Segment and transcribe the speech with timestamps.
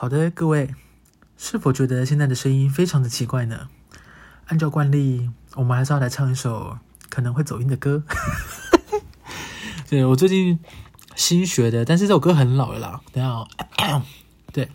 [0.00, 0.74] 好的，各位，
[1.36, 3.68] 是否觉得现在的声音非常的奇怪呢？
[4.46, 6.78] 按照惯例，我们还是要来唱一首
[7.10, 8.02] 可能会走音的歌。
[9.90, 10.58] 对，我最近
[11.16, 13.02] 新学的，但是这首歌很老了啦。
[13.12, 14.02] 等下，
[14.54, 14.70] 对，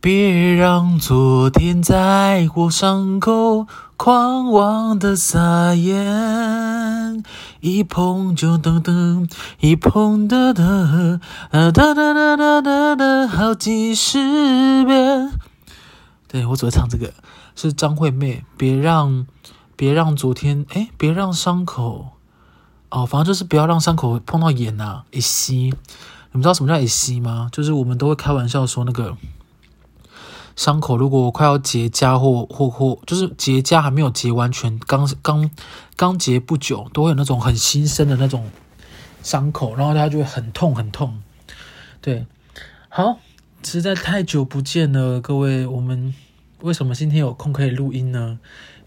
[0.00, 3.68] 别让昨天在我伤口
[4.04, 7.22] 狂妄的撒盐。
[7.60, 9.30] 一碰就噔噔，
[9.60, 11.20] 一碰哒哒，
[11.52, 15.30] 哒哒哒哒哒哒，好几十遍。
[16.26, 17.12] 对，我只会唱这个，
[17.54, 18.44] 是张惠妹。
[18.56, 19.24] 别让，
[19.76, 22.08] 别让昨天，哎，别让伤口，
[22.90, 25.72] 哦，反正就是不要让伤口碰到盐呐、啊，一吸。
[26.32, 27.48] 你们知道什么叫一吸吗？
[27.52, 29.16] 就是我们都会开玩笑说那个。
[30.56, 35.50] 伤口如果快要结痂或或或，就是结痂还没有结完全，刚刚
[35.96, 38.50] 刚结不久，都会有那种很新生的那种
[39.22, 41.22] 伤口，然后它就会很痛很痛。
[42.00, 42.26] 对，
[42.88, 43.18] 好，
[43.62, 46.14] 实在太久不见了，各位，我们
[46.60, 48.38] 为什么今天有空可以录音呢？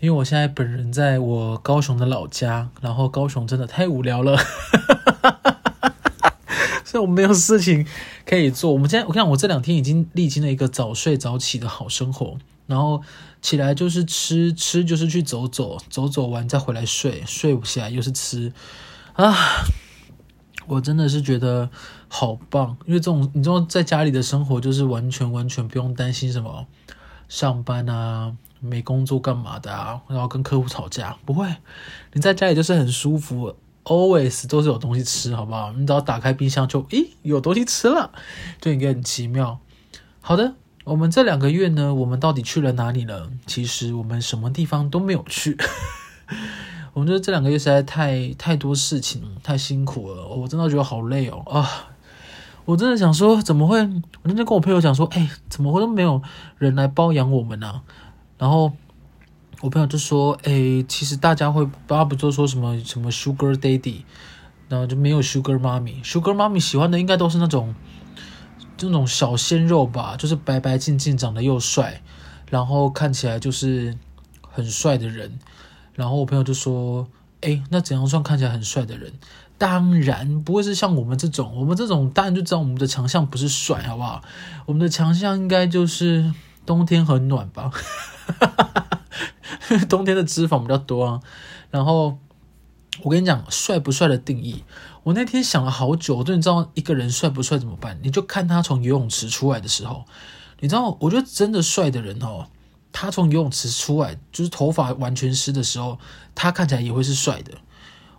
[0.01, 4.37] 因为我现在本人在我高雄的老家，然后高雄真的太无聊了。
[6.87, 7.85] 所以我没有事情
[8.27, 8.71] 可以做。
[8.71, 13.01] 我们现在，我看我这两天已经历经了一个早睡早起的好生活，然后
[13.41, 18.53] 起来就是吃，吃就是去走走，走走完再回来睡，睡不起来又是吃
[19.13, 19.35] 啊！
[20.67, 21.69] 我真的是觉得
[22.07, 26.67] 好棒，因为这种你知道，在家里的生活就是完全完全不用担心什么
[27.27, 31.47] 上班啊、没工作干嘛的啊，然后跟客户吵架，不会，
[32.13, 33.55] 你在家里就是很舒服。
[33.85, 35.71] Always 都是有东西吃，好不好？
[35.73, 38.11] 你只要打开冰箱就，咦，有东西吃了，
[38.59, 39.59] 就应该很奇妙。
[40.21, 40.55] 好的，
[40.85, 43.29] 我们这两个月呢，我们到底去了哪里呢？
[43.45, 45.55] 其实我们什么地方都没有去。
[46.93, 51.89] 我们觉得这两个月实在太太多事情，太辛苦了，我真的觉得好累哦啊！
[52.65, 53.79] 我真的想说，怎么会？
[53.79, 56.23] 我那天跟我朋友讲说，哎，怎么会都没有
[56.57, 57.81] 人来包养我们呢、
[58.39, 58.71] 然后。
[59.65, 64.03] 我朋友就说：“哎、欸，其实大家会，大家不都说什么什么 Sugar Daddy，
[64.69, 66.03] 然后就没有 Sugar Mommy。
[66.03, 67.73] Sugar Mommy 喜欢的应该都是那种，
[68.77, 72.03] 这种小鲜肉吧，就是白白净净、长得又帅，
[72.51, 73.97] 然后看起来就是
[74.47, 75.39] 很帅的人。
[75.95, 77.07] 然后我朋友就说：，
[77.41, 79.13] 哎、欸，那怎样算看起来很帅的人？
[79.57, 84.21] 当然不会是像我们这种，我们这种当然就知道我们的强项不是帅，好不好？
[84.67, 86.31] 我们的强项应该就是
[86.67, 87.71] 冬天很暖吧。”
[88.27, 88.94] 哈哈哈哈
[89.89, 91.19] 冬天的脂肪比较多啊，
[91.71, 92.17] 然后
[93.03, 94.63] 我跟你讲，帅不帅的定义，
[95.03, 97.99] 我那天想了好久，我终于知道一个人帅不帅怎么办？
[98.01, 100.05] 你就看他从游泳池出来的时候，
[100.61, 102.47] 你知道，我觉得真的帅的人哦，
[102.91, 105.99] 他从游泳池出来，就是头发完全湿的时候，
[106.33, 107.51] 他看起来也会是帅的。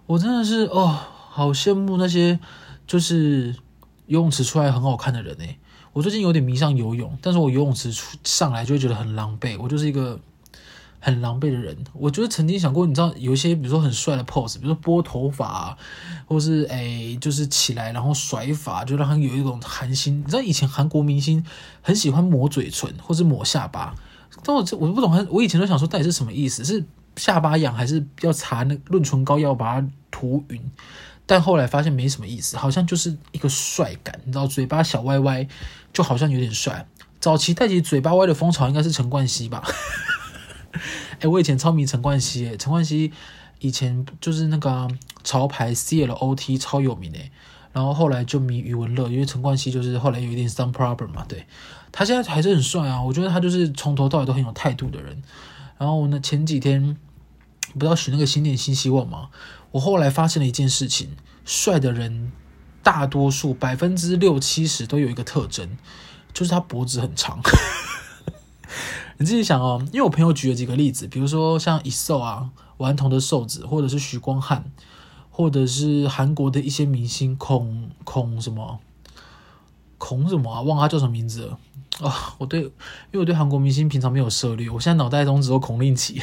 [0.06, 0.98] 我真的是哦，
[1.30, 2.38] 好羡慕那些
[2.86, 3.56] 就是
[4.06, 5.58] 游泳池出来很好看的人哎。
[5.94, 10.20] 我最近有点迷上游泳，但是我游泳池出上来就会觉得很狼狈，我就是一个。
[11.06, 15.78] 很狼狈的人，我觉得曾经想过，你知道有一些，比如说很帅的 pose，比如说拨头发，
[16.26, 20.18] 或是诶，就是起来然后甩发，就让他有一种韩星。
[20.18, 21.46] 你知道以前韩国明星
[21.80, 23.94] 很喜欢抹嘴唇或是抹下巴，
[24.42, 26.84] 但我我不懂，我以前都想说到底是什么意思，是
[27.14, 30.60] 下巴痒还是要擦那润唇膏要把它涂匀？
[31.24, 35.46] 但后来发现没什么意思，好像就是一个帅感，你知道嘴巴小歪歪，
[35.92, 36.84] 就好像有点帅。
[37.20, 39.62] 早期带起嘴巴歪的风潮应该是陈冠希吧。
[41.20, 43.12] 哎、我以前超迷陈冠希，哎，陈冠希
[43.58, 44.88] 以前就是那个
[45.24, 47.30] 潮牌 CLOT 超有名哎，
[47.72, 51.46] 然后后来就迷余文乐，因为陈冠希就是后来有一点 some problem 嘛，对，
[51.90, 55.22] 他现在还是很帅啊，我觉得他就是从头到尾都很有态度的人。
[55.78, 56.96] 然后呢，前几天
[57.74, 59.28] 不知道许那个新年新希望嘛，
[59.72, 61.10] 我后来发现了一件事情，
[61.44, 62.32] 帅的人
[62.82, 65.76] 大多数百分之六七十都有一个特征，
[66.32, 67.40] 就是他脖子很长。
[69.18, 74.70] 你自己想哦，因为我朋友举了几个例子，比如说像 EXO 啊、顽童的瘦子，或者是许光汉，
[75.30, 78.78] 或者是韩国的一些明星孔孔什么
[79.98, 81.58] 孔什么啊，忘了他叫什么名字了
[82.00, 82.12] 啊、哦！
[82.38, 82.70] 我对，因
[83.12, 86.20] 为我对韩国明星平常没有涉猎，我现在脑袋中只有孔令奇，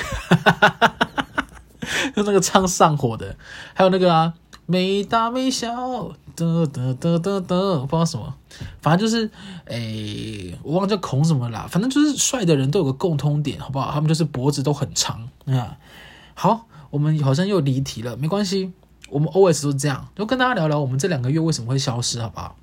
[2.16, 3.36] 就那个唱上火的，
[3.74, 4.36] 还有那个啊。
[4.65, 8.33] 没大没小，得得得得得，不知道什么，
[8.81, 9.30] 反正就是，
[9.65, 13.92] 诶，我忘记叫孔什么啦，反正就是帅的人都有个共通点，好不好？
[13.92, 15.77] 他们就是脖子都很长啊。
[16.33, 18.71] 好，我们好像又离题了，没关系，
[19.10, 22.56] 我们 always 都这样，就跟大家聊聊我们这两个月为什么会消失，好不好？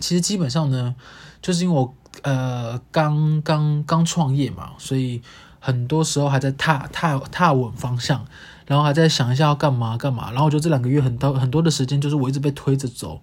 [0.00, 0.94] 其实基本上呢，
[1.42, 5.20] 就是因为我呃刚刚刚创业嘛，所以
[5.60, 8.24] 很多时候还在踏踏踏稳方向。
[8.68, 13.20] 然后还在想一下要干嘛干嘛，然后我觉得这两个月很多很多的时间就是我一直被推着走，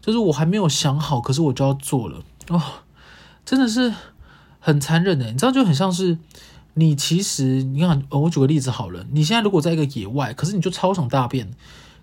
[0.00, 2.22] 就是我还没有想好，可是我就要做了。
[2.48, 2.60] 哦，
[3.44, 3.92] 真的是
[4.58, 6.16] 很残忍的，你知道，就很像是
[6.74, 11.50] 你其实你看，我举个例子好了，你现在如果在一个野外，可是你就超想大便，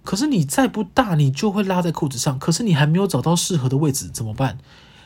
[0.04, 4.60] 可是你再不大，你就会拉在裤子上，可是你还没有找到适合的位置，怎么办？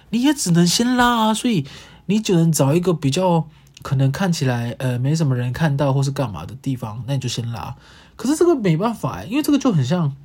[0.10, 1.66] 你也只能先拉啊，所以
[2.08, 3.48] 你只能找一个比较
[3.82, 7.76] 可能看起来呃没什么人看到或是干嘛的地方，那你就先拉。
[8.16, 10.16] 可是这个没办法，因为这个就很像。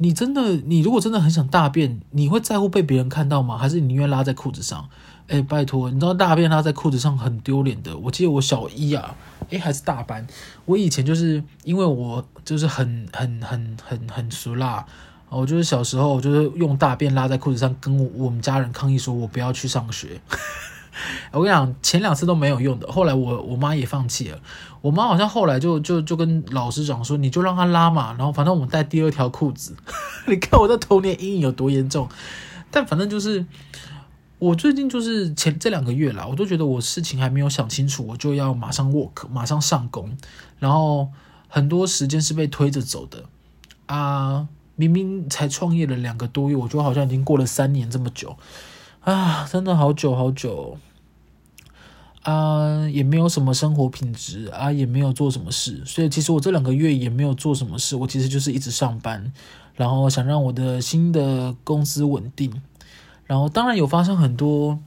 [0.00, 3.58] 你真的，你如果真的很想大便，你会在乎被别人看到吗？
[3.58, 4.88] 还是你宁愿拉在裤子上？
[5.26, 7.96] 哎，拜托，你知道大便拉在裤子上很丢脸的。
[7.96, 9.16] 我记得我小一啊，
[9.50, 10.24] 哎，还是大班，
[10.66, 14.86] 我以前就是因为我就是很很很很很俗辣，
[15.30, 20.20] 我就是小时候就是用大便拉在裤子上，跟我我们家人抗议说我不要去上学。
[21.32, 24.38] 我跟你讲，前两次都没有用的，后来我我妈也放弃了。
[24.80, 29.76] 我妈好像后来就就就跟老师讲说，你就让她拉嘛，然后反正我们带第二条裤子。
[30.26, 32.08] 你看我的童年阴影有多严重。
[32.70, 33.44] 但反正就是，
[34.38, 40.16] 我最近就是前这两个月啦，我都觉得我事情还没有想清楚，我就要马上 work，马上上工，
[40.58, 41.08] 然后
[41.48, 43.24] 很多时间是被推着走的
[43.86, 44.46] 啊。
[44.76, 48.36] 明明才创业了两个多月，我觉得好像已经过了三年这么久
[49.00, 50.78] 啊，真的好久好久。
[52.22, 59.32] 啊，也没有什么生活品质啊，也没有做什么事，所以其实我这两个月也没有做什么事，我其实就是一直上班，
[59.74, 62.52] 然后想让我的新的公司稳定，
[63.24, 64.78] 然后当然有发生很多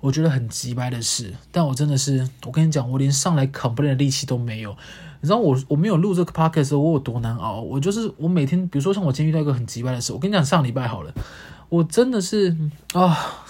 [0.00, 4.76] 我觉得很鸡掰的事，但我真的是，我跟你讲，我连上来 complain 的力气都没有，
[5.20, 11.14] 你知道我我没有录这个 podcast 的时候我有多难熬，我就是我每天，比如说像我今天遇到一个很鸡掰的事，我跟你讲，上礼拜好了，
[11.68, 12.56] 我真的是
[12.92, 13.46] 啊。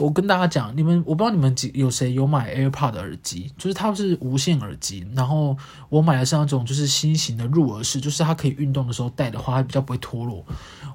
[0.00, 5.54] 我跟大家讲，你们我不知道你们几有谁有买 AirPod 的耳机，就是它是无线耳机，然后
[5.90, 10.42] 我买的是那种就是新型的入耳式，就是它可以运动的时候戴的话，它比较不会脱落。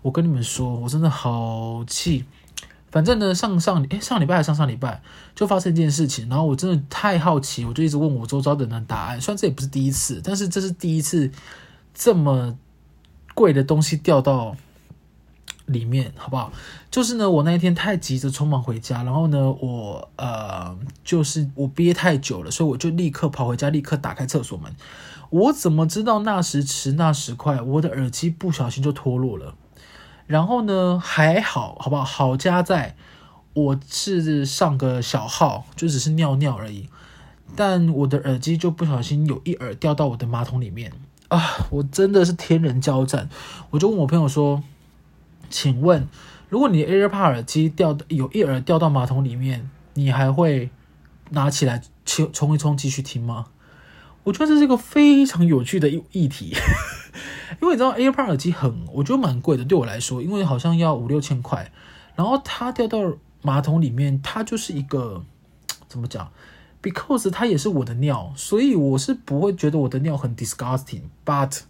[0.01, 2.25] 我跟你们说，我真的好气。
[2.89, 4.99] 反正呢，上上诶上礼拜还上上礼拜
[5.35, 9.21] 就发生一件事情，然后我真的太好奇，我就一直问我周遭的人答案。
[9.21, 11.29] 虽然这也不是第一次，但是这是第一次
[11.93, 12.57] 这么
[13.35, 14.55] 贵的东西掉到。
[15.65, 16.51] 里面好不好？
[16.91, 24.71] 就是呢，我那一天太急着匆忙回家，然后呢，我呃，就是我憋太久了，所以我就立刻跑回家，立刻打开厕所门。
[25.31, 29.55] 我怎么知道那时迟那时快，我的耳机不小心就脱落了。
[30.27, 32.03] 然后呢，还好，好不好？
[32.03, 32.95] 好家在
[33.53, 36.89] 我是上个小号，就只是尿尿而已，
[37.55, 40.93] 但我的耳机就不小心有一耳掉到我的马桶里面
[41.29, 41.67] 啊！
[41.71, 43.27] 我真的是天人交战，
[43.71, 44.63] 我就问我朋友说。
[45.49, 46.07] 请问，
[46.49, 50.69] 如果你的 AirPod 耳机掉有一耳掉到马桶里面，你还会
[51.31, 53.47] 拿起来冲冲一冲继续听吗？
[54.23, 56.55] 我觉得这是一个非常有趣的议议题，
[57.61, 61.71] 因为你知道 AirPod 耳机很，我觉得蛮贵的，对我来说，因为好像要五六千块，
[62.15, 62.97] 然后它掉到
[63.41, 65.23] 马桶里面，它就是一个
[65.87, 66.31] 怎么讲
[66.81, 71.61] ？Because 它也是我的尿，所以我是不会觉得我的尿很 disgusting，but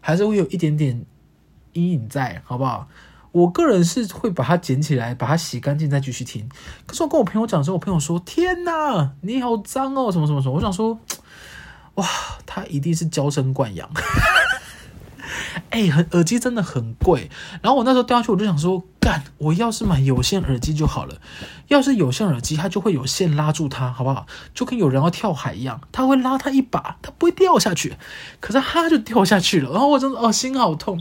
[0.00, 1.06] 还是会有一点点
[1.72, 2.88] 阴影在，好不好？
[3.32, 6.48] 我个人是会把它捡起来，把它洗干净再继续听。
[6.86, 10.98] 可是我跟我朋友讲的时候，我朋友说：“天哪，你好脏哦，什么什么什么。”我想说，
[11.94, 12.06] 哇，
[12.46, 13.88] 他一定是娇生惯养。
[15.70, 17.30] 哎、很耳机真的很贵。
[17.62, 21.16] 然后我那时候掉下去，我就想说，干，我要是买有线耳机就好了。
[21.68, 24.26] 要是有线耳机，它就会有线拉住它，好不好？
[24.52, 27.96] 就跟有人要跳海一样，他会拉它一把，它不会掉下去。
[28.40, 31.00] 可是它就掉下去了，然后我真的哦，心好痛。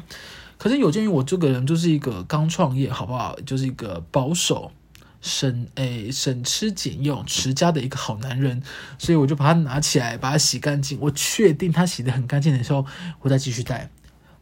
[0.62, 3.36] 可是有鉴于我这个人就是一个刚创业，好不好？
[3.48, 4.72] 就是一个保守、
[5.20, 8.62] 省诶、省吃俭用、持家的一个好男人，
[9.00, 11.00] 所以我就把它拿起来，把它洗干净。
[11.02, 12.86] 我确定它洗得很干净的时候，
[13.22, 13.90] 我再继续戴。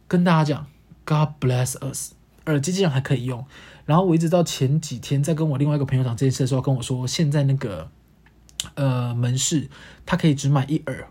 [0.06, 0.66] 跟大家讲
[1.06, 2.12] ，God bless us，
[2.44, 3.46] 耳机竟然还可以用。
[3.86, 7.90] 然后我一直到前几天在跟我另外一个朋友讲这件事的时候，跟我说现在那个
[8.74, 9.70] 呃门市，
[10.04, 11.08] 他可以只买一耳。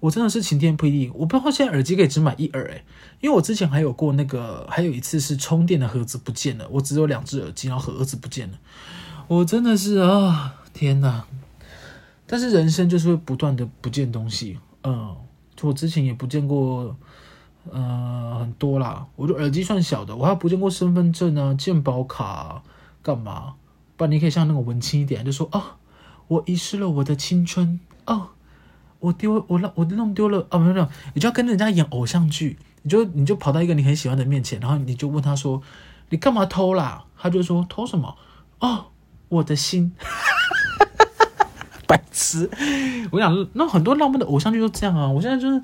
[0.00, 2.84] 我真的是晴天霹雳，我不知道现在耳机可以只买一耳诶，
[3.20, 8.58] 因为我之前还有过那个，还有一次是充电的盒子不见了，我只有两只耳机，然后盒子不见了，
[9.26, 11.24] 我真的是啊，天哪！
[12.26, 15.16] 但是人生就是会不断的不见东西，嗯，
[15.62, 16.94] 我之前也不见过，
[17.70, 22.62] 呃，很多啦，我的耳机算小的，我还不见过身份证啊、健保卡啊，
[23.02, 23.54] 干嘛？
[23.96, 25.78] 不然你可以像那种文青一点，就说啊，
[26.28, 28.30] 我遗失了我的青春哦。
[29.06, 30.58] 我丢我让我弄丢了啊！
[30.58, 35.62] 没有没有，你就要跟人家演偶像剧，你就你就跑到一个你很喜欢的面前，然后你就问他说
[36.10, 38.16] ：“你干嘛偷啦？”他就说：“偷什么？
[38.58, 38.86] 哦，
[39.28, 39.92] 我的心。
[41.86, 42.50] ”白痴。
[43.12, 45.06] 我想，那很多浪漫的偶像剧都这样啊。
[45.06, 45.62] 我现在就是，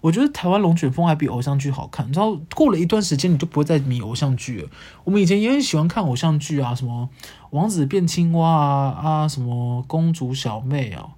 [0.00, 2.06] 我觉得台湾龙卷风还比偶像剧好看。
[2.06, 4.68] 你知道，过了一段时间，你就不会再迷偶像剧了。
[5.02, 7.08] 我们以前也很喜欢看偶像剧啊，什么
[7.50, 11.08] 王子变青蛙啊啊，什么公主小妹啊，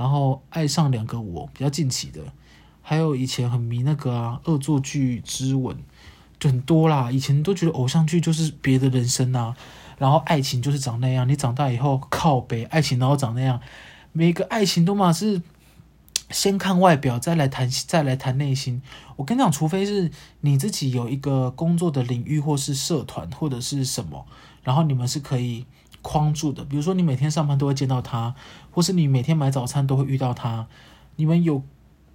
[0.00, 2.22] 然后爱上两个我，比较近期的。
[2.80, 5.76] 还有以前很迷那个啊，恶作剧之吻，
[6.38, 7.12] 就很多啦。
[7.12, 9.54] 以前都觉得偶像剧就是别的人生啊。
[9.98, 13.60] 然后爱情就是长那样，你长大以后靠北爱情，然后长那样。
[14.12, 15.42] 每个爱情都嘛是
[16.30, 18.80] 先看外表，再来谈再来谈内心。
[19.16, 24.26] 我跟你讲，除非是你自己有一个工作的领域，或是社团，或者是什么，
[24.62, 25.66] 然后你们是可以
[26.02, 26.64] 框住的。
[26.64, 28.34] 比如说你每天上班都会见到他，
[28.70, 30.66] 或是你每天买早餐都会遇到他。
[31.16, 31.62] 你们有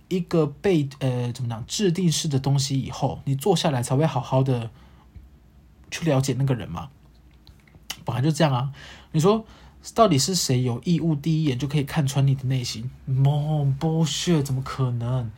[0.07, 4.69] 一个被呃怎么讲制定式的东西以后，你坐下来才会好好的
[5.89, 6.89] 去了解那个人嘛。
[8.03, 8.71] 本来就这样啊！
[9.13, 9.45] 你说
[9.95, 15.31] 到底是谁有义务第一眼就可以看穿你的内心？No bullshit，怎么可能？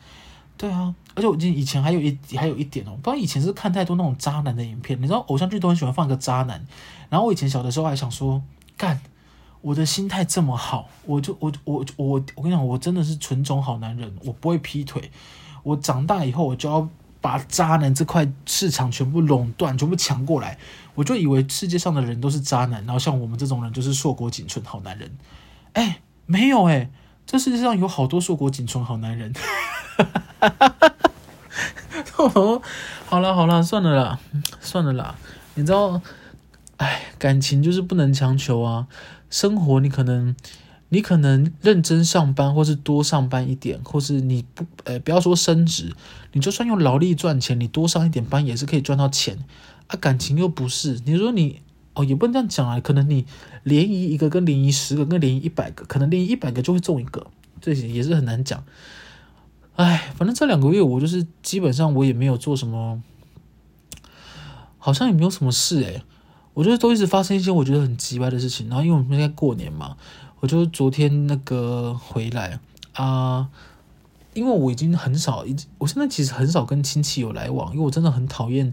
[0.58, 6.62] 对啊，而且我记得以前还有一还有一点哦，不知道以前是看太多那种渣男的影片，你知道偶像剧都很喜欢放一个渣男。
[7.08, 8.42] 然后我以前小的时候还想说，
[8.76, 9.00] 干，
[9.62, 15.10] 我的心态这么好，我就我我我我跟你讲，我真的是纯种好男人，我不会劈腿。
[15.62, 16.88] 我长大以后我就要。
[17.20, 20.56] 把渣男这块市场全部垄断，全部抢过来，
[20.94, 25.10] 我就以为世界上的人都是渣男，然后像我们这种人就是硕果仅存好男人。
[25.72, 26.88] 哎，没有哎，
[27.26, 29.32] 这世界上有好多硕果仅存好男人。
[32.16, 32.62] 哦，
[33.06, 34.18] 好了好了，算了啦，
[34.60, 35.16] 算了啦。
[35.54, 36.00] 你知道，
[36.78, 38.86] 哎，感情就是不能强求啊。
[39.30, 40.34] 生活你可能。
[40.90, 45.94] 你可能认真上班，或是多上班一点，或是你不，呃，不要说升职，
[46.32, 49.36] 你就算用劳力赚钱，你多上一点班也是可以赚到钱
[49.88, 49.96] 啊。
[49.96, 51.60] 感情又不是，你说你
[51.92, 52.80] 哦，也不能这样讲啊。
[52.80, 53.26] 可能你
[53.64, 57.26] 联谊一个跟联谊十个跟联谊一百个，可能联谊一百个就会中一个，
[57.60, 58.64] 这些也是很难讲。
[59.78, 63.02] 哎，反正这两个月我就是基本上我也没有做什么，
[64.76, 66.02] 好像也没有什么事诶，
[66.54, 68.68] 我觉得都一直发生一些我觉得很奇怪的事情。
[68.68, 69.96] 然后因为我们现在过年嘛。
[70.40, 72.60] 我就昨天那个回来
[72.92, 73.48] 啊，
[74.34, 78.72] 因为我已经很少，已经我现在其实很少跟亲戚有来往，因为我真的很讨厌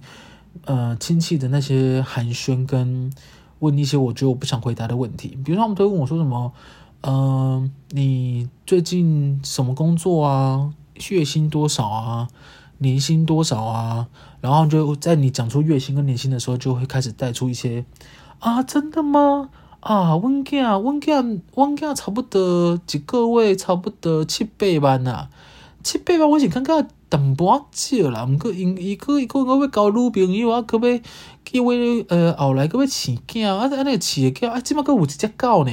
[0.65, 3.11] 呃亲戚的那些寒暄跟
[3.57, 5.35] 问一些我觉得我不想回答的问题。
[5.43, 6.53] 比如他们都会问我说什么，
[7.01, 10.71] 嗯、你最近什么工作啊？
[11.09, 12.27] 月薪多少啊？
[12.79, 14.07] 年薪多少啊？
[14.41, 17.85] 然后就在你讲出月薪跟年薪的时候，就会开始带出一些
[18.39, 19.49] 啊，真的吗？
[19.79, 25.27] 啊，阮囝，阮囝，阮囝差不多一个月差不多七八万呐，
[25.83, 30.99] 七八万我是感觉淡薄仔少啦，毋过因伊个伊个个要交女朋友啊，可要
[31.45, 35.71] 去为呃后来个要饲囝啊，啊那个饲个囝啊，即马个有一只狗呢，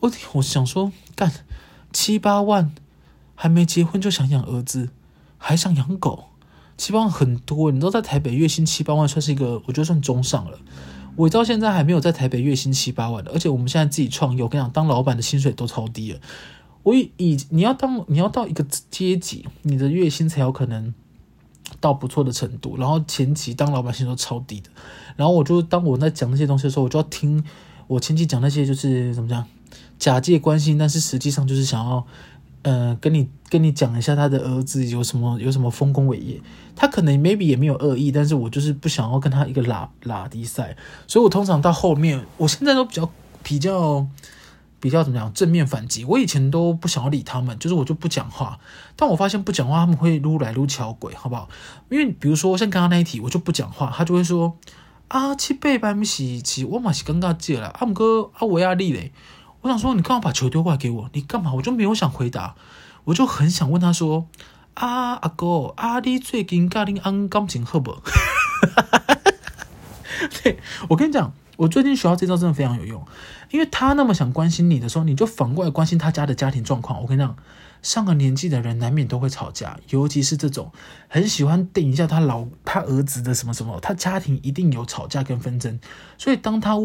[0.00, 1.30] 我我想说，干
[1.92, 2.72] 七八万
[3.42, 4.90] 还没结婚就想养儿子，
[5.38, 6.24] 还想养狗，
[6.76, 10.58] 七八万很多，你知道在台北月薪七八万算是一个，我觉得算中上了。
[11.16, 16.20] 我到现在还没有在台北月薪七八万的，而且我们现在自己创业，我跟你讲，当老板的薪水都超低了。
[16.82, 17.10] 我以
[17.48, 20.92] 你要当你要到一个阶级，你的月薪才有可能
[21.80, 22.76] 到不错的程度。
[22.76, 24.68] 然后前期当老板薪水都超低的。
[25.16, 27.42] 然后我就当我在讲那些东西的时候，我就要听
[27.86, 29.46] 我亲戚讲那些就是怎么讲，
[29.98, 32.06] 假借关心，但是实际上就是想要。
[32.62, 36.40] 呃，跟你跟你讲一下他的儿子有什么有什么丰功伟业，
[36.76, 40.76] 他可能 maybe 也没有恶意，但是我就是不想要跟他一个拉拉低赛，
[41.06, 43.10] 所以我通常到后面，我现在都比较
[43.42, 44.06] 比较
[44.78, 48.58] 比较怎么样正面反击，我以前都不想要理他们，就是我就不讲话，
[48.94, 51.48] 但我发现不讲话他们会撸来撸桥鬼，好不好？
[51.88, 54.58] 因为比如说像刚刚那一题，我就不讲话，他就会说
[55.08, 59.12] 啊七倍班米是是我嘛是尴尬借了，阿姆哥阿维亚利嘞。
[59.62, 61.10] 我想说，你干嘛把球丢过来给我？
[61.12, 61.52] 你干嘛？
[61.52, 62.54] 我就没有想回答，
[63.04, 64.26] 我就很想问他说
[64.72, 67.98] ：“啊，阿哥，阿弟最近跟你安感情好不？”
[70.42, 73.06] 对，我跟你讲，我最近学到这招真的非常有用，
[73.50, 77.02] 因为他那么想关心你的时候，你就反过来关心他家的家庭状况。
[77.02, 77.36] 我跟你讲，
[77.82, 80.72] 上个年纪的人难免都会吵架，尤其是这种
[81.08, 85.78] 很喜欢顶一下他老他儿子的什么什么，他家庭一定有吵架跟纷争，
[86.16, 86.76] 所以当他。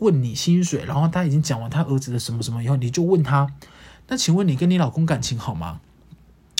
[0.00, 3.46] 问你薪水，然后他已经讲完他儿子的什么什么以后，你就问他，
[4.08, 5.80] 那请问你跟你老公感情好吗？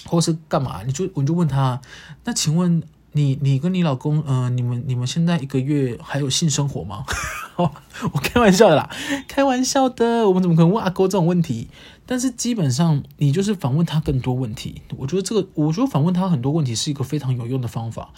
[0.07, 0.83] 或是干嘛？
[0.87, 1.81] 你就我就问他，
[2.25, 2.83] 那请问
[3.13, 7.05] 你你跟你老公，嗯、呃，你们你们现在一个月还有性生活吗？
[7.59, 8.89] 我开玩笑的啦，
[9.29, 11.69] 开玩笑的，我们怎么可能问阿哥这种问题？
[12.07, 18.13] 但是基本上你就是反问他更多问题，我觉得这个，我觉得反问他很多问题是一个非常有用的方法。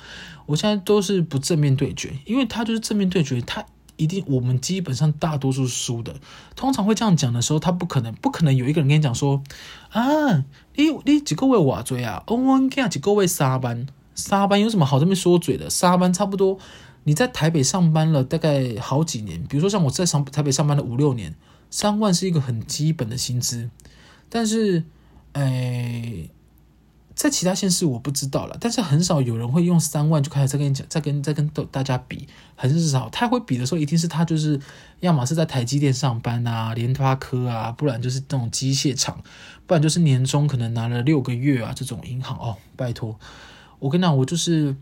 [0.47, 3.65] 我现在都是不正面对决，因为他就是正面对决，他。
[3.97, 6.15] 一定我们基本上大多数输的。
[6.57, 9.43] 通常会这样讲的时候，他不可能不可能有一个人跟你讲说
[9.91, 10.45] 啊，
[10.75, 12.23] 你你几个月瓦追啊？
[12.27, 15.71] 我我讲几个月沙班，沙班有什么好这么说嘴的？
[15.71, 16.59] 沙班差不多
[17.05, 21.35] 你在台北上班了大概好几年，比如说像我在上台北上班了五六年，
[21.71, 23.71] 三万是一个很基本的薪资，
[24.29, 24.85] 但是，
[25.33, 26.29] 哎。
[27.23, 32.27] 在其他县市我不知道了，但是很少有人会用三万就开始在跟你讲，在跟在跟大家比，
[32.57, 33.09] 很少。
[33.11, 34.61] 他会比的时候，一定是他就是，
[34.99, 39.23] 要么是在台积电上班啊，联发科啊，不然就是这种机械厂，
[39.69, 43.17] 不然就是年终可能拿了六个月啊，这种银行哦，拜托，
[43.79, 44.75] 我跟你讲，我就是，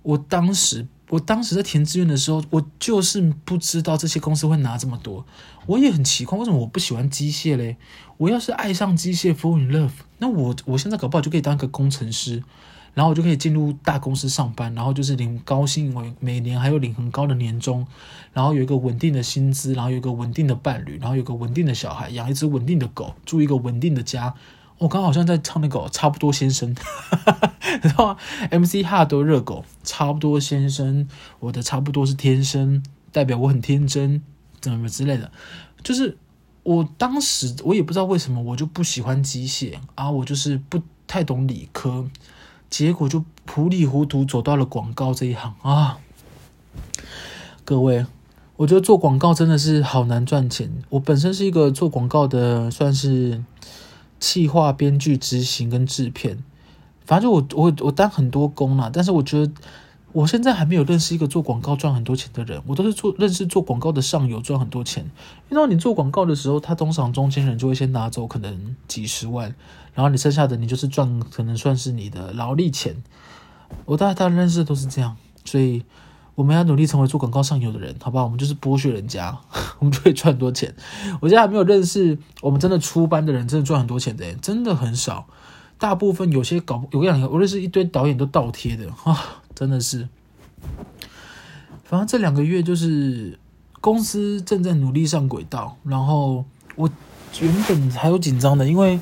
[0.00, 0.86] 我当时。
[1.10, 5.24] 我当时在填志愿的时候，我就是不知道这些公司会拿这么多。
[5.66, 7.76] 我也很奇怪，为什么我不喜欢机械嘞？
[8.24, 12.42] 我要是爱上机械，fall in love，那我我现在搞不好就可以当一个工程师，
[12.94, 17.86] 然后我就可以进入大公司上班，然后就是领高薪，每每年还有领很高的年终，
[18.32, 24.34] 然后有一个稳定的薪资，然后有一个稳定的伴侣，然后有一个稳定的小孩，养一只稳定的狗，住一个稳定的家。
[24.78, 26.74] 我刚好像在唱那个差不多先生，
[27.82, 28.16] 然后
[28.50, 31.06] MC 哈都热狗，差不多先生，
[31.40, 34.22] 我的差不多是天生，代表我很天真，
[34.62, 35.30] 怎么之类的。
[35.82, 36.16] 就是
[36.64, 42.10] 我当时我也不知道为什么，我就不喜欢机械啊，我就是不太懂理科，
[42.68, 45.98] 结果就糊里糊涂走到了广告这一行啊。
[47.64, 48.04] 各位，
[48.56, 50.70] 我觉得做广告真的是好难赚钱。
[50.88, 53.44] 我本身是一个做广告的，算是。
[54.20, 56.42] 企划、编剧、执行跟制片，
[57.04, 59.52] 反正我我我当很多工了，但是我觉得
[60.14, 65.10] 我现在还没有认识一个做广告赚很多钱的人，我都是做认识做广告的上游赚很多钱。
[65.50, 69.54] 因为你做广告的时候，他通常中间人就会先拿走可能几十万，
[69.92, 73.02] 然后你剩下的你就是赚可能算是你的劳力钱。
[73.84, 75.82] 我大概大认识都是这样，所以。
[76.36, 78.24] 我们要努力成为做广告上游的人，好不好？
[78.24, 79.38] 我们就是剥削人家，
[79.78, 80.74] 我们就可以赚很多钱。
[81.20, 85.28] 我现在还没有认识我们真的出班的人，真的赚很多钱的，真的很少。
[85.84, 90.08] 大部分有些搞有两个，我认识一堆导演都倒贴的 啊，真的是。
[91.84, 93.38] 反正这两个月就是
[93.82, 96.42] 公司正在努力上轨道，然后
[96.76, 96.88] 我
[97.38, 98.98] 原本还有紧张的，因为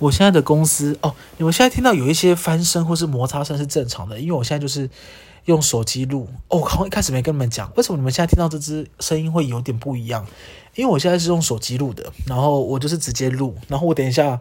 [0.00, 4.90] 我现在的公司哦，你们现在听到有一些翻身或是摩擦声是正常的，因为我现在就是。
[5.44, 10.26] 用手机录哦，好像一开始没跟你们讲，为什么你们现在听到这支声音会有点不一样？
[10.74, 14.38] 因为我现在是用手机录的，然后我就是直接录，然后我等一下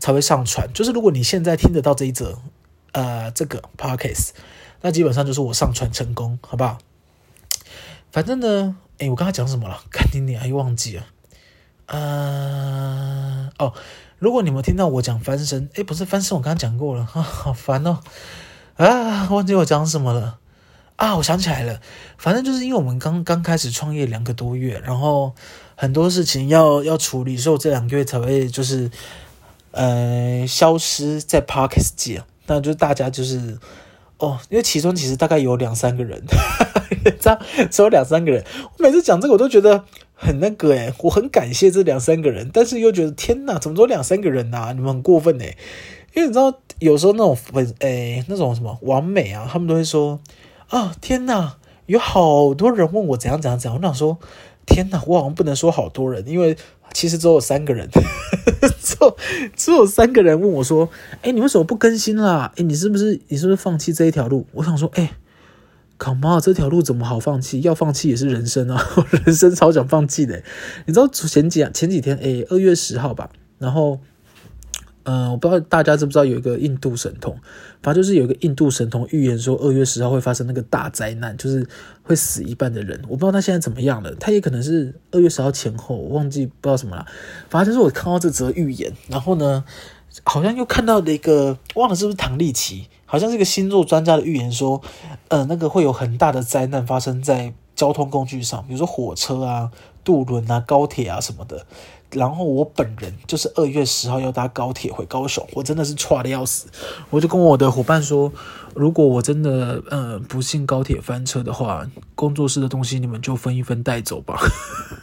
[0.00, 0.68] 才会上传。
[0.72, 2.38] 就是如果你现在听得到这一则，
[2.92, 4.30] 呃，这个 podcast，
[4.80, 6.78] 那基本上就是我上传成功，好不好？
[8.10, 9.84] 反正呢，诶，我刚才讲什么了？
[9.90, 11.04] 赶紧点又忘记了。
[11.86, 13.72] 呃，哦，
[14.18, 18.00] 如果你们听到我讲翻身，诶，不是翻身，我刚刚讲过了，哈， 好烦哦，
[18.76, 20.38] 啊，忘记我讲什么了。
[20.96, 21.80] 啊，我想起来了，
[22.18, 25.34] 反正就是因为我们刚刚开始创业两个多月，然后
[25.74, 28.90] 很多事情要要处理，所以我这两个月才会就是
[29.72, 32.22] 呃消失在 Parkes 界。
[32.46, 33.58] 那就大家就是
[34.18, 36.22] 哦，因为其中其实大概有两三个人，
[37.20, 38.44] 这样只有两三个人。
[38.62, 44.72] 我每次讲这个我都觉得很那个诶，我很感谢这两三个人，但是又觉得天哪，怎么只有两三个人啊？
[44.72, 45.56] 你们很过分诶，
[46.14, 50.20] 因为你知道有时候那种粉诶那种什么完美啊，他们都会说。
[50.68, 51.56] 啊天哪！
[51.86, 54.18] 有好多人问我怎样怎样怎样，我想说，
[54.64, 56.56] 天哪，我好像不能说好多人，因为
[56.92, 57.88] 其实只有三个人，
[58.82, 59.16] 只有
[59.56, 60.88] 只有三个人问我说，
[61.22, 62.52] 哎，你为什么不更新啦？
[62.56, 64.46] 哎，你是不是你是不是放弃这一条路？
[64.52, 65.12] 我想说，哎
[65.98, 67.60] ，Come on，这条路怎么好放弃？
[67.62, 68.84] 要放弃也是人生啊，
[69.24, 70.42] 人生超想放弃的。
[70.86, 74.00] 你知道前几前几天，哎，二月十号吧，然后。
[75.10, 77.36] 嗯、我不知道大家知不知道有一个印度神童，
[77.82, 81.66] 反正就是有一个印度神童预言说二月十号会发生那个大灾难，就是
[82.04, 83.00] 会死一半的人。
[83.08, 87.04] 我不知道他现在怎么样了，他也可能是二月十号前后，我忘记不知道什么了。
[87.48, 89.64] 反正就是我看到这则预言，然后呢，
[90.22, 94.80] 好像又看到了一个，忘了是不是唐立奇，好像是一个星座专家的预言说，
[95.26, 99.72] 呃，那个会有很大的灾难发生在交通工具上，比如说火车啊、
[100.04, 101.66] 渡轮啊、高铁啊什么的。
[102.12, 106.68] 然后我本人就是二月十号要搭高铁回高雄，我真的是差的要死。
[107.10, 108.32] 我就跟我的伙伴说，
[108.74, 114.40] 如果我真的呃不幸高铁翻车的话，工作室的东西你们就分一分带走吧。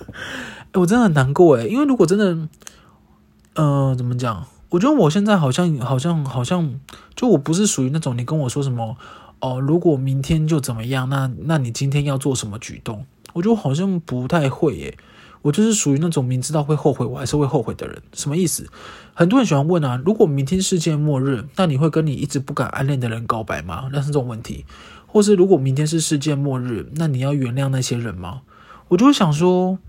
[0.74, 2.48] 我真的很难过诶，因为如果真的，
[3.56, 4.46] 呃，怎么讲？
[4.70, 6.80] 我觉得我现在好像好像好像，
[7.16, 8.98] 就我不是属于那种你跟我说什么
[9.40, 13.06] 哦，如果明天就怎么样，那那你今天要做什么举动？
[13.34, 14.98] 我觉得我好像不太会耶。
[15.48, 18.02] 我就是属于那种明知道会后悔，我还是会后悔的人。
[18.12, 18.68] 什么意思？
[19.14, 23.88] 很多人喜欢问啊，如果明天世界末日，那你会跟你一直不敢暗恋的人告白吗？
[23.94, 24.66] 那是这种问题。
[25.06, 28.42] 或是如果明天是世界末日，那你要原谅那些人吗？
[28.90, 29.80] 我就会想说，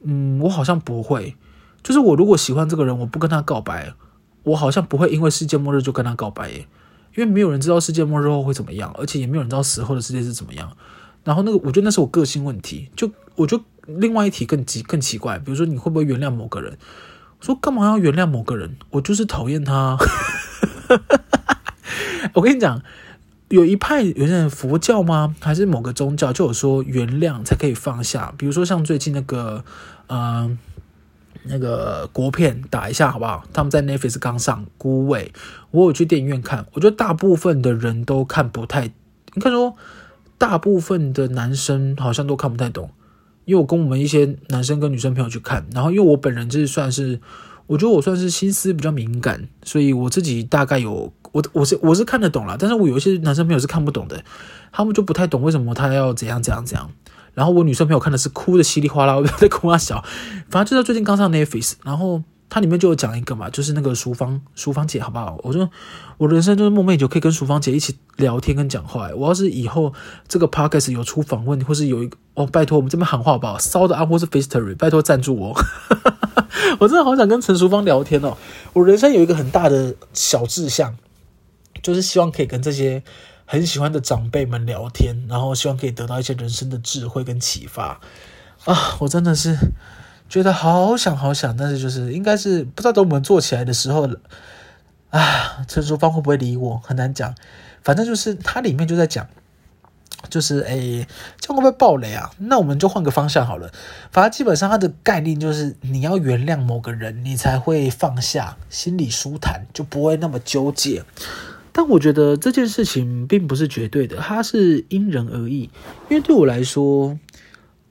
[0.00, 1.36] 嗯，我好像不会，
[1.82, 3.92] 就是我如果喜欢这个人，我不跟他告白，
[4.44, 6.66] 我好像不会因为世界末日就跟他告白耶，
[7.14, 10.74] 因为没有人知道世界末日后会怎么样，而且也没有人知道死后的世界是怎么样。
[11.28, 12.88] 然后那个，我觉得那是我个性问题。
[12.96, 16.78] 就我就另外一题更奇更奇怪，比如说你会不会原谅某个人？
[17.38, 18.78] 我说干嘛要原谅某个人？
[18.92, 19.98] 我就是讨厌他。
[22.32, 22.80] 我跟你讲，
[23.48, 25.36] 有一派有些人佛教吗？
[25.40, 28.32] 还是某个宗教就有说原谅才可以放下？
[28.38, 29.62] 比如说像最近那个，
[30.06, 30.58] 嗯、
[31.42, 33.44] 那个国片打一下好不好？
[33.52, 35.30] 他们在 Netflix 刚上《孤味》，
[35.72, 39.76] 我有去电影院看，我觉得大部分的人都看不太，应该说。
[40.38, 42.90] 大部分的男生好像都看不太懂，
[43.44, 47.20] 因为我跟我们一些男生跟女生朋友去看，然后因为我本人就是算是，
[47.66, 54.24] 我觉得我算是心思比较敏感，所以我自己大概有我我是我是看得懂啦，但是我有一些男生朋友是看不懂的，
[54.70, 56.90] 他们就不太懂为什么他要怎样怎样怎样，
[57.34, 60.04] 然后我女生朋友看的是哭的稀里哗啦，我在哭啊小，
[60.48, 62.22] 反正就在最近刚上 Netflix，然后。
[62.50, 65.38] 它里面就有讲一个嘛，就是那个淑芳淑芳姐，好不好？
[65.42, 65.68] 我说
[66.16, 69.10] 我人生就是梦寐以求可以跟淑芳姐一起聊天跟讲话。
[69.14, 69.92] 我要是以后
[70.26, 73.58] 这个 podcast 有出访问，或是有一个哦，拜托我们这边喊话好不好？
[73.58, 75.54] 骚的阿或是 f i s t o r y 拜托赞助我。
[76.80, 78.36] 我真的好想跟陈淑芳聊天哦。
[78.72, 80.96] 我人生有一个很大的小志向，
[81.82, 83.02] 就是希望可以跟这些
[83.44, 88.00] 很喜欢的长辈们聊天，然后希望可以得到一些人生的智慧跟启发
[88.64, 88.96] 啊！
[89.00, 89.56] 我真的是。
[90.28, 94.06] 觉得好想好想，但是就是应该是不知道等我们做起来的时候，
[95.08, 97.34] 啊，陈淑芳会不会理我很难讲。
[97.82, 99.26] 反正就是它里面就在讲，
[100.28, 101.06] 就是哎，
[101.40, 102.30] 这样会不会爆雷啊？
[102.36, 103.72] 那我们就换个方向好了。
[104.10, 111.04] 反正基本上它的概念就是你要原谅某个人，你才会放下，心里舒坦，就不会那么纠结。
[111.72, 115.70] 但我觉得这件事情并不是绝对的，它是因人而异。
[116.10, 117.18] 因为对我来说。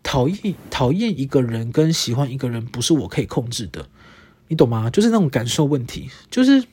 [0.07, 3.89] 讨厌讨厌一个人跟喜欢一个人不是我可以控制的，
[4.47, 4.89] 你懂吗？
[4.89, 6.09] 就是那种感受问题。
[6.31, 6.63] 就是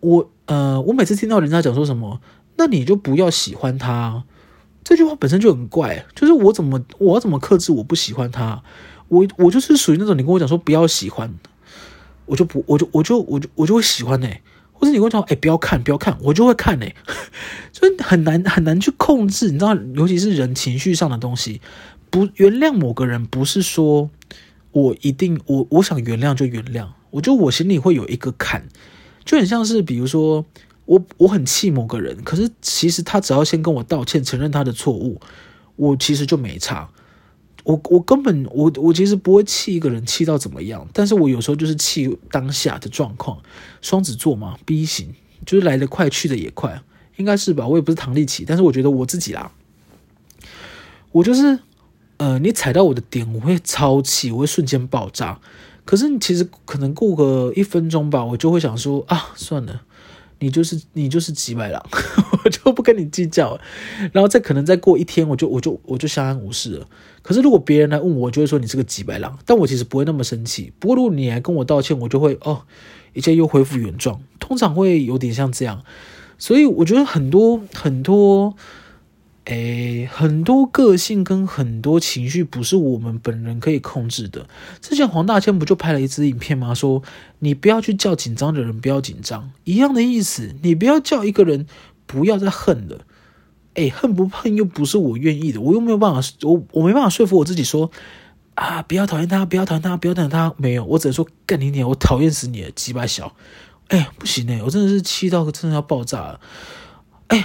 [0.00, 2.20] 我呃，我每次听到人家讲说什么，
[2.56, 4.24] 那你就不要喜欢他，
[4.82, 6.04] 这句话本身就很怪。
[6.16, 8.64] 就是我怎么我怎么克制我不喜欢他？
[9.06, 11.32] 我我就是属于那种你跟我讲说不要喜欢，
[12.26, 14.28] 我就不我就我就我就我就会喜欢呢、
[14.72, 16.96] 或者你跟我讲哎不要看不要看，我就会看呢、欸。
[17.72, 21.60] 所 以很难很难去控制，你知道，尤其是人情绪上的东西。
[22.14, 24.08] 不原谅某个人，不是说
[24.70, 26.86] 我一定我我想原谅就原谅。
[27.10, 28.68] 我觉得我心里会有一个坎，
[29.24, 30.46] 就很像是比如说
[30.84, 35.20] 我我很气某个人，可是其实他只要先跟我道歉，承认他的错误，
[35.74, 36.88] 我其实就没差。
[37.64, 43.42] 我我根本我我其实不会气一个人气到怎么样，但是我有时候就是气当下的状况。
[43.82, 45.12] 双子座嘛，B 型
[45.44, 46.80] 就是来得快去得也快，
[47.16, 47.66] 应该是吧？
[47.66, 49.50] 我也不是唐立奇，但是我觉得我自己啦，
[51.10, 51.58] 我就是。
[52.24, 55.38] 呃，你踩到我的点，我会超气，我会瞬间爆炸。
[55.84, 59.82] 可是你其实可能过个一分钟吧，我就会想说啊，算了，
[60.38, 61.86] 你就是你就是几百狼，
[62.42, 63.60] 我就不跟你计较。
[64.14, 66.88] 然后再可能再过一天，我就我就我就相安无事了。
[67.20, 70.72] 可是如果别人来问我，我就会说你是个几百狼，但我其实不会那么生气。
[70.78, 72.62] 不过如果你来跟我道歉，我就会哦，
[73.12, 74.18] 一切又恢复原状。
[74.40, 75.82] 通常会有点像这样，
[76.38, 78.56] 所以我觉得很多很多。
[79.46, 84.46] 诶，很多个性跟很多情绪不是我们本人可以控制的。
[84.80, 86.72] 之前黄大千不就拍了一支影片吗？
[86.74, 87.02] 说
[87.40, 90.54] 你不要去叫紧张的人不要紧张，一样的意思。
[90.62, 91.66] 你不要叫一个人
[92.06, 93.04] 不要再恨了。
[93.74, 97.90] 诶，恨不恨又不是我愿意的，我又没有办法，我我没办法说服我自己说
[98.54, 100.54] 啊，不要讨厌他，不要讨厌他，不要讨厌他。
[100.56, 103.36] 没有，我只能说干你娘，我讨厌死你了，鸡巴小。
[103.88, 106.40] 哎，不行诶，我真的是气到真的要爆炸了。
[107.26, 107.44] 哎。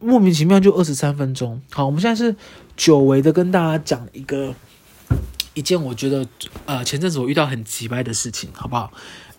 [0.00, 2.34] 莫名其妙就二十三分钟，好，我们现在是
[2.74, 4.54] 久违的跟大家讲一个
[5.52, 6.26] 一件我觉得
[6.64, 8.90] 呃前阵子我遇到很奇葩的事情，好不好？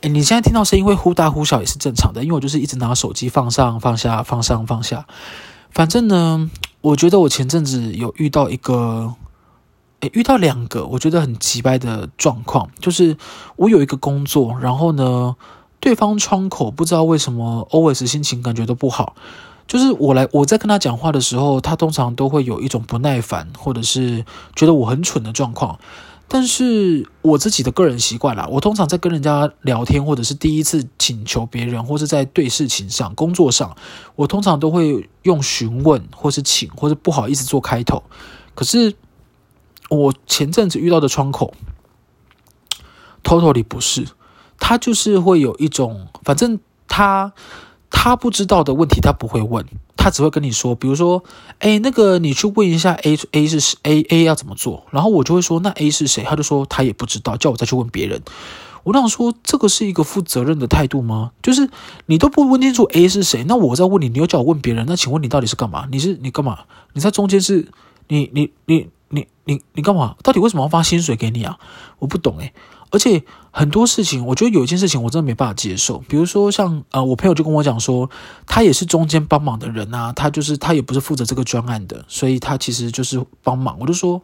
[0.01, 5.07] 诶，你现在听到声音会忽大忽小也是正常的，因为我就是一直拿手机放上放下放上放下，
[5.71, 9.15] 反正呢，我觉得我前阵子有遇到一个，
[10.01, 13.17] 诶，遇到两个我觉得很奇葩的状况，就是
[13.55, 15.35] 我有一个工作，然后呢，
[15.79, 19.15] 对方窗口不知道为什么 always 心情感觉都不好。
[19.71, 25.79] 就是我来，我在跟他讲话的时候，他通常都会有一种不耐烦，或者是觉得我很蠢的状况。
[26.27, 33.73] 但是我自己的个人习惯啦，我通常在跟人家聊天，或者是第一次请求别人，或是在对事情上、工作上，
[34.17, 38.03] 我通常都会用询问，或是请，或是不好意思做开头。
[38.53, 38.93] 可是
[39.89, 41.53] 我前阵子遇到的窗口
[43.23, 44.05] ，totally 不是，
[44.59, 47.31] 他就是会有一种，反正他。
[47.91, 49.63] 他不知道的问题，他不会问；
[49.95, 51.23] 他只会跟你说，比如说，
[51.59, 56.23] 哎，那个你去问一下 A A 是 A A 要怎么做，然后我就会说那 A 是谁？
[56.23, 58.21] 他就说他也不知道，叫我再去问别人。
[58.83, 61.31] 我想说，这个是一个负责任的态度吗？
[61.43, 61.69] 就是
[62.07, 65.87] 你都不问清楚 A 是谁，那我在问你，你又叫我问别人，那请问你到底是干嘛？
[65.91, 66.61] 你是你干嘛？
[66.93, 67.67] 你在中间是，
[68.07, 70.15] 你你你你你你干嘛？
[70.23, 71.59] 到底为什么要发薪水给你啊？
[71.99, 72.53] 我不懂诶。
[72.91, 78.09] 而且很多事情，我觉得有一件事情我真的没办法接受，比如说像呃，我朋友就跟我讲说，
[78.45, 83.77] 他也是中间帮忙的人啊，他就是他也不是负责这个专案的，所以他其实就是帮忙。
[83.79, 84.21] 我就说，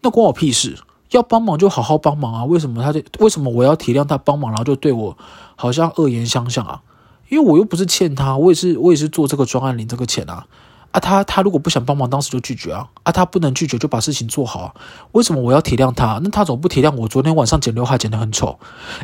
[0.00, 0.78] 那关我屁事。
[1.10, 2.44] 要帮忙就好好帮忙啊！
[2.44, 5.16] 为什么他就为什么我要体谅他帮忙，然后就对我
[5.54, 6.82] 好像恶言相向啊？
[7.28, 10.46] 因为我又不是欠他，我也是我也是做这个专案领这个钱啊！
[10.94, 12.88] 啊他，他如果不想帮忙，当时就拒绝啊！
[13.02, 14.74] 啊，他不能拒绝，就把事情做好！
[15.12, 16.20] 为什么我要体谅他？
[16.22, 17.08] 那他怎么不体谅我？
[17.08, 18.58] 昨天晚上剪刘海剪得很丑，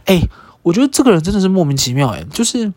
[0.07, 0.23] 哎，
[0.63, 2.73] 我觉得这个人真的是莫名其妙哎，就是。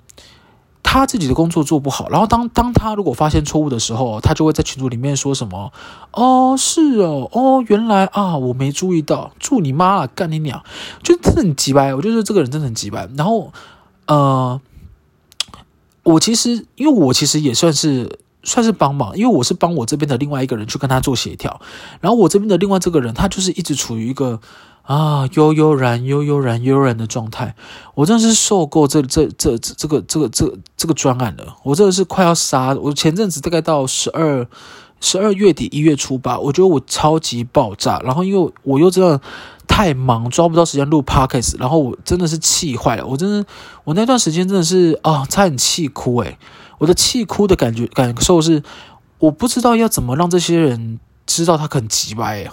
[0.86, 5.72] 他自己的工作做不好，然后当当他如果发现错误的时候，他就会在群组里面说什么
[6.12, 10.62] ：“哦，是哦，哦，原来啊，我没注意到，祝你妈啊，干你娘！”
[11.02, 13.10] 就真的很机掰，我觉得这个人真的很机掰。
[13.18, 13.54] 然后，
[14.08, 14.60] 呃，
[16.04, 21.60] 我其实因为我其实也算是算是帮忙，因为我是帮我这边的另外一个人去跟他做协调，
[22.02, 24.40] 然后我这边的另外这个人，他就是一直处于一个。
[24.84, 27.56] 啊，悠悠然、悠悠然、悠然的状态，
[27.96, 31.56] 我真的是受够这这这这个这个这个这个专案了。
[31.64, 32.94] 我真的是快要杀我。
[32.94, 34.46] 前阵子大概到十二
[35.00, 38.02] 十二月底一月初吧，我觉得我超级爆炸。
[38.04, 39.22] 然后因为我又真的
[39.70, 43.06] 太忙，抓不到时间录 podcast，然后我真的是气坏了。
[43.06, 43.46] 我真的，
[43.86, 46.38] 我那段时间真的是啊，差点气哭诶。
[46.84, 48.62] 我的气哭的感觉感受是，
[49.18, 52.46] 我不知道要怎么让这些人知道他很急掰。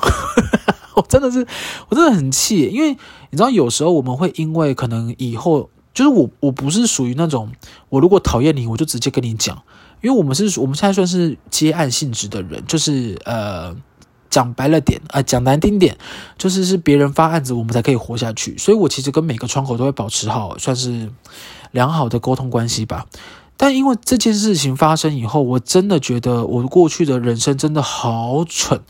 [0.95, 1.45] 我真的是，
[1.89, 2.91] 我真的很气，因为
[3.31, 7.51] 你知道，有时候我们会因为可能以后就是我，我不是属于那种
[7.89, 9.61] 我如果讨厌你，我就直接跟你讲，
[10.01, 13.75] 因为我们是我们现在算是接案性质的人，就是呃
[14.29, 15.99] 讲白了点啊，讲难听点，
[16.39, 18.57] 就是是别人发案子，我们才可以活下去。
[18.57, 21.11] 所以我其实跟每个窗口都会保持好算是
[21.73, 23.07] 良好的沟通关系吧。
[23.63, 28.81] 但因为这件事情发生以后，我真的觉得我过去的人生真的好蠢。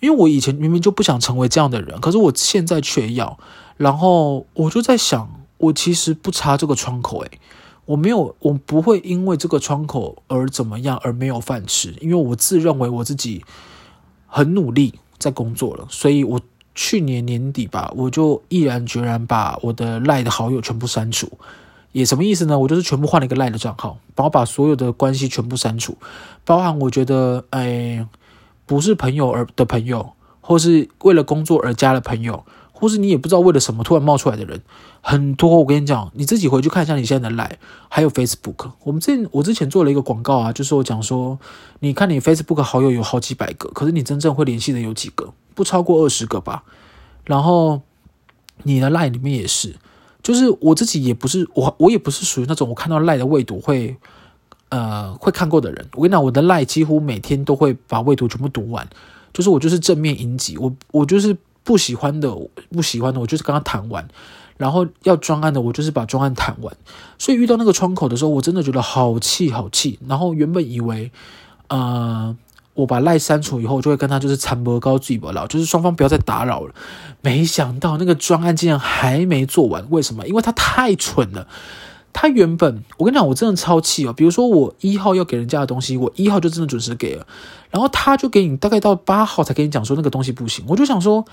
[0.00, 3.38] 因为我以前明明就不想成为这样的人，可是我现在却要。
[3.76, 7.38] 然后我就在想，我其实不差这个窗口，诶，
[7.84, 13.44] 我没有，我不会因为这个窗口而怎么样而没有饭吃，因为我自认为我自己
[14.26, 16.40] 很努力在工作了，所以我
[16.74, 21.30] 去年年底吧，我就毅然决然把我的赖的好友全部删除。
[21.92, 22.58] 也什么意思呢？
[22.58, 25.96] 我就是全部换了一个赖的账号，把我把所有的关系全部删除，
[26.44, 28.06] 包含我觉得，哎。
[28.66, 34.62] 不是朋友而的朋友，或是为了工作而加的朋友，或是你也不知道为了什么突然冒出来的人，
[35.00, 35.56] 很多。
[35.56, 37.56] 我跟你讲，你自己回去看一下你现在的 Line，
[37.88, 38.70] 还有 Facebook。
[38.84, 41.36] 我们之前我之前做了一个广告啊，就是我讲说，
[41.80, 45.32] 你看你 Facebook 好友有好几百个，可是你真正会联系的有几个？
[45.56, 46.62] 不超过二十个吧。
[47.24, 47.80] 然后
[48.62, 49.74] 你的 Line 里面也是，
[50.22, 53.96] 就是我自己也不是我，我也不是属于那种我看到赖的未读会。
[54.72, 58.88] 呃，会看过的人，我跟你讲，我的赖几乎每天都会把未读全部读完，
[59.32, 62.32] 就是我就是正面迎击，我我就是不喜欢的，
[62.70, 64.06] 不喜欢的，我就是跟他谈完，
[64.56, 66.72] 然后要专案的，我就是把专案谈完。
[67.18, 69.98] 所以遇到那个窗口的时候，我真的觉得好气好气。
[70.06, 71.10] 然后原本以为，
[71.66, 72.36] 呃，
[72.80, 76.74] 我把赖删除以后，就会跟他就是残博高聚博老，就是双方不要再打扰了。
[77.20, 80.26] 没想到那个专案竟然还没做完，为什么？
[80.26, 81.46] 因为他太蠢了。
[82.12, 84.12] 他原本，我跟你讲，我真的超气哦。
[84.12, 87.24] 比如说，我一号要给人家的东西，我一号就真的准时给了，
[87.70, 90.64] 然后他就给你大概到八号才跟你讲说那个东西不行。
[90.66, 91.24] 我就想说，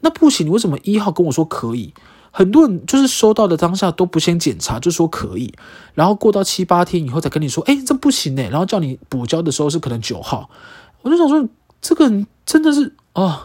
[0.00, 1.94] 那不行，你为什么一号跟我说可以？
[2.30, 5.54] 很多人就是收到的当下都不先检查就说可以，
[5.94, 10.50] 然后过到七八天以后才跟你说，哎，这不行诶，然后叫你补交的时候是可能九号。
[11.06, 11.48] 我就想说，
[11.80, 12.92] 这个人真的是。
[13.14, 13.44] 哦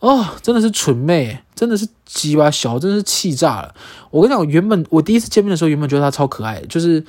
[0.00, 3.74] 哦，真的是蠢妹，真的是鸡巴小，真的是气炸了。
[4.10, 7.04] 我跟你讲，原本我第一次见面的时候，原本觉得他超可爱，就是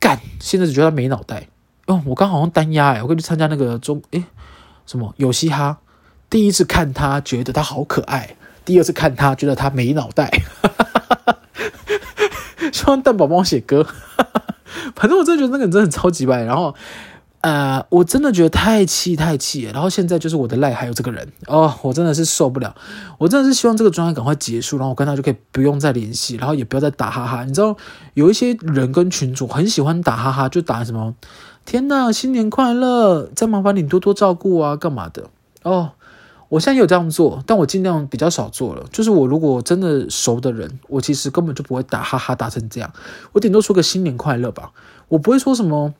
[0.00, 1.48] 干，现在只觉得他没脑袋。
[1.86, 4.24] 哦，我刚好像单押哎，我跟去参加那个中诶
[4.86, 5.78] 什么有嘻哈，
[6.30, 10.30] 第一次看他觉得他好可爱，第二次看他觉得他没脑袋。
[12.72, 13.86] 希望蛋宝帮我写歌，
[14.96, 16.74] 反正我真的觉得那个人真的很超级白，然后。
[17.42, 22.74] 呃，我真的觉得太气太气了，然后现在就是我的赖还有这个人哦，我真的是受不了，
[23.18, 27.44] 我真的是希望这个专案赶快结束，然后我跟他就可以不用再联系，然后也不要再打哈哈。
[27.44, 27.76] 你知道
[28.14, 31.14] 有一些人跟群主很喜欢打哈哈，就打什么
[31.64, 35.28] 天呐，新年快乐，再麻烦你多多照顾啊，干嘛的
[35.62, 35.92] 哦？
[36.48, 38.84] 我现在有这样做，但我尽量比较少做了。
[38.90, 42.92] 就是我如果真的熟的人，我其实根本就不会打哈哈打成这样，
[43.32, 44.72] 我顶多说个新年快乐吧，
[45.08, 45.94] 我不会说什么。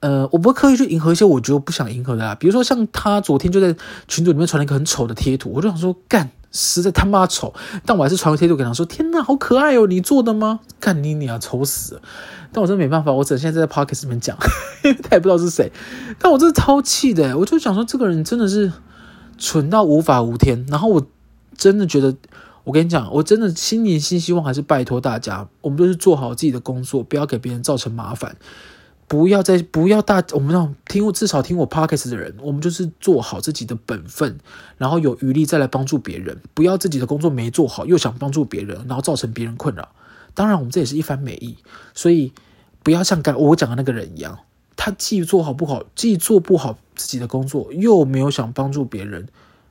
[0.00, 2.34] 呃，我不会刻意去迎合一些我觉得不想迎合的啦。
[2.34, 3.74] 比如说像他昨天就在
[4.08, 7.52] 群组里面传了一个很丑的贴图，我就想说干，实在他妈丑，
[7.84, 10.60] 但我还是传个贴图给他说，天哪，好可爱哦，你做的吗？
[10.80, 12.02] 干你你啊，丑死了！
[12.52, 14.36] 但我真的没办法，我只能现在在 Podcast 里面讲，
[14.82, 15.70] 因 为他也不知道是谁。
[16.18, 18.72] 但我真的超气的，我就想说这个人真的是
[19.36, 20.64] 蠢到无法无天。
[20.68, 21.06] 然后我
[21.56, 22.16] 真的觉得，
[22.64, 28.34] 我跟你讲，我真的新年新希望还是拜托大家，我们都是做好自己的工作，不要给别人造成麻烦。
[29.10, 34.38] 不要再不要大，我们让听至少听我 podcast 的人，我们就是做好自己的本分，
[34.78, 36.40] 然后有余力再来帮助别人。
[36.54, 39.88] 不要自己的工作没做好，又想帮助别人，然后造成别人困扰。
[40.32, 41.56] 当然，我们这也是一番美意，
[41.92, 42.32] 所以
[42.84, 44.38] 不要像刚我讲的那个人一样，
[44.76, 49.26] 他既做好不好，既做不好自己的工作，又没有想帮助别人。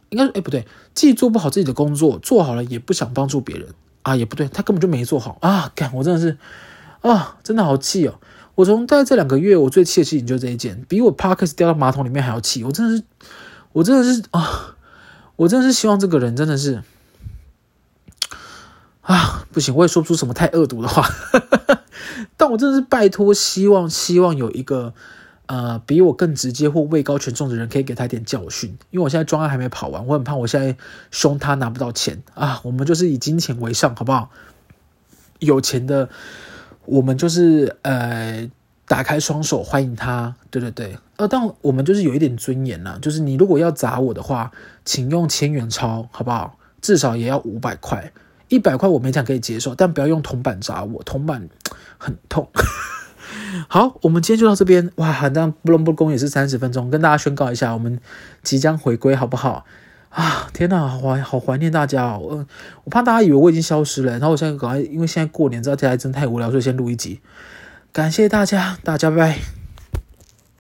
[0.10, 3.70] 应该说，哎，不对，既做不好自己的工作，做好了也不想帮助别人
[4.02, 5.72] 啊，也不对，他根本就没做好啊！
[5.74, 6.38] 干，我真的是
[7.00, 8.20] 啊，真的好气哦。
[8.60, 12.62] 我从大概这两个月，我最气的事情就这一件，比我 Podcast 掉到马桶里面还要气。
[12.66, 13.04] 我真的是，
[13.72, 14.76] 我真的是啊，
[15.38, 16.84] 我真的是希望这个人真的是
[19.00, 21.08] 啊，不行，我也说不出什么太恶毒的话。
[22.36, 24.94] 但我真的是拜托，希望希望有一个
[25.46, 28.78] 呃比我更直接或位高权重的人，可以给他一点教训。
[28.92, 30.76] 因为我现在专案还没跑完，我很怕我现在
[31.12, 32.60] 凶他拿不到钱啊。
[32.66, 34.30] 我们就是以金钱为上，好不好？
[35.40, 36.10] 有钱的。
[36.90, 38.50] 我们就是呃，
[38.88, 44.52] 打开双手欢迎他，对对对，呃，但我们就是有一点尊严呐，就是你如果要砸我的话，
[44.84, 46.58] 请用千元钞，好不好？
[46.82, 48.12] 至少也要五百块，
[48.48, 51.48] 一百块我勉强可以接受，但不要用铜板砸我，铜板
[52.00, 52.50] 很痛。
[53.70, 58.00] 好，我们今天就到这边，哇，这样不隆不隆也是三十分钟，跟大家宣告一下，我们
[58.42, 59.66] 即将回归，好不好？
[60.10, 62.20] 啊，天哪，好怀好怀念大家哦！
[62.22, 62.48] 我
[62.84, 67.22] 我怕大家以为我已经消失了，然后我现在赶快，因为现在过年，知道大家真太无聊，所以先录一集。
[67.92, 69.59] 感谢大家，大家拜拜。